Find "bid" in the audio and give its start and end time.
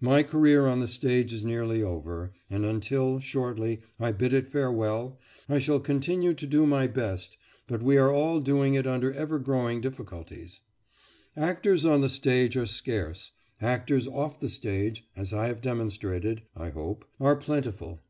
4.12-4.32